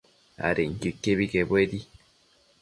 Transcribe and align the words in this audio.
adenquio 0.47 0.89
iquebi 0.93 1.25
quebuedi 1.31 1.79